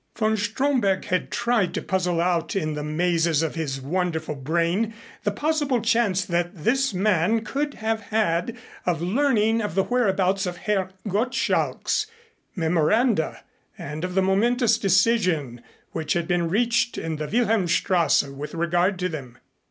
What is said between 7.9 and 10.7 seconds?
had of learning of the whereabouts of